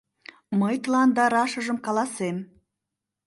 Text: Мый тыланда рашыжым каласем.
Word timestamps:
Мый 0.59 0.75
тыланда 0.83 1.23
рашыжым 1.33 1.77
каласем. 1.85 2.37